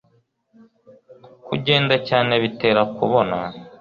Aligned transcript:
kugenda 1.47 1.95
cyane 2.07 2.33
bitera 2.43 2.81
kubona 2.95 3.37